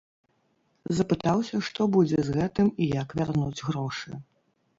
[0.99, 4.11] Запытаўся, што будзе з гэтым і як вярнуць грошы.